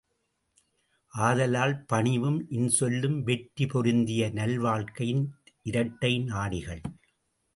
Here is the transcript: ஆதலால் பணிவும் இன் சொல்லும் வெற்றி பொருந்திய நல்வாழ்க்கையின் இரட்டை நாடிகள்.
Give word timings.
ஆதலால் 1.13 1.75
பணிவும் 1.85 2.39
இன் 2.49 2.67
சொல்லும் 2.67 3.23
வெற்றி 3.23 3.65
பொருந்திய 3.65 4.29
நல்வாழ்க்கையின் 4.29 5.23
இரட்டை 5.63 6.11
நாடிகள். 6.19 6.81